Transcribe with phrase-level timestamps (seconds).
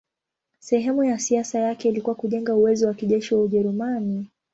[0.59, 4.27] Sehemu ya siasa yake ilikuwa kujenga uwezo wa kijeshi wa Ujerumani.